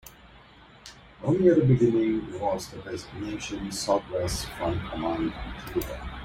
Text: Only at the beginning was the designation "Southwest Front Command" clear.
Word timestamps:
Only 1.23 1.49
at 1.49 1.57
the 1.57 1.61
beginning 1.63 2.39
was 2.39 2.69
the 2.71 2.77
designation 2.79 3.71
"Southwest 3.71 4.47
Front 4.57 4.89
Command" 4.89 5.31
clear. 5.67 6.09